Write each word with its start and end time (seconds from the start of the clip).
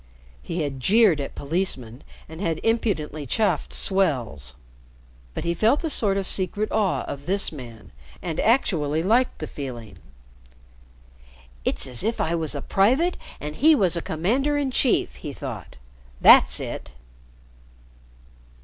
He 0.41 0.63
had 0.63 0.79
jeered 0.79 1.21
at 1.21 1.35
policemen 1.35 2.03
and 2.27 2.41
had 2.41 2.59
impudently 2.63 3.27
chaffed 3.27 3.71
"swells," 3.71 4.55
but 5.35 5.43
he 5.43 5.53
felt 5.53 5.83
a 5.83 5.91
sort 5.91 6.17
of 6.17 6.25
secret 6.25 6.71
awe 6.71 7.03
of 7.03 7.27
this 7.27 7.51
man, 7.51 7.91
and 8.19 8.39
actually 8.39 9.03
liked 9.03 9.37
the 9.37 9.45
feeling. 9.45 9.99
"It's 11.63 11.85
as 11.85 12.03
if 12.03 12.19
I 12.19 12.33
was 12.33 12.55
a 12.55 12.63
private 12.63 13.15
and 13.39 13.57
he 13.57 13.75
was 13.75 13.95
commander 14.03 14.57
in 14.57 14.71
chief," 14.71 15.17
he 15.17 15.33
thought. 15.33 15.75
"That's 16.19 16.59
it." 16.59 16.95